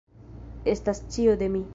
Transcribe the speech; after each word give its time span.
Estas 0.75 1.03
ĉio 1.17 1.37
de 1.43 1.51
mi! 1.57 1.63